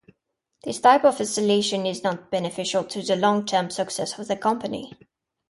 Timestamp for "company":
4.35-4.97